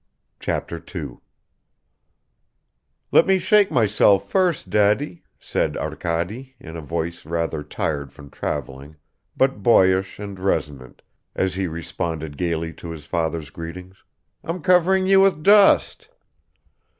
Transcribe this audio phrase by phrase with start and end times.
[0.39, 1.21] Chapter 2
[3.11, 8.95] "LET ME SHAKE MYSELF FIRST, DADDY," SAID ARKADY, IN A VOICE rather tired from traveling
[9.37, 11.03] but boyish and resonant,
[11.35, 14.03] as he responded gaily to his father's greetings;
[14.43, 16.09] "I'm covering you with dust."